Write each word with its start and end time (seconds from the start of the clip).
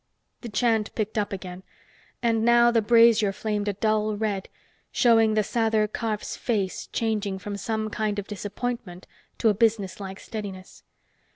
The 0.41 0.49
chant 0.49 0.95
picked 0.95 1.19
up 1.19 1.31
again, 1.31 1.61
and 2.23 2.43
now 2.43 2.71
the 2.71 2.81
brazier 2.81 3.31
flamed 3.31 3.67
a 3.67 3.73
dull 3.73 4.15
red, 4.17 4.49
showing 4.91 5.35
the 5.35 5.43
Sather 5.43 5.85
Karf's 5.85 6.35
face 6.35 6.87
changing 6.87 7.37
from 7.37 7.55
some 7.55 7.91
kind 7.91 8.17
of 8.17 8.25
disappointment 8.25 9.05
to 9.37 9.49
a 9.49 9.53
businesslike 9.53 10.19
steadiness. 10.19 10.81